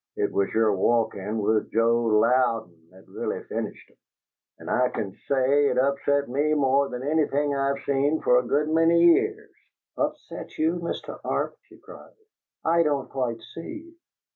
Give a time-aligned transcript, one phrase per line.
[0.15, 3.97] It was your walkin' with Joe Louden that really finished 'em,
[4.57, 8.69] and I can say it upset me more than anything I've seen for a good
[8.69, 9.53] many years."
[9.99, 11.19] "Upset you, Mr.
[11.23, 12.15] Arp?" she cried.
[12.65, 13.93] "I don't quite see."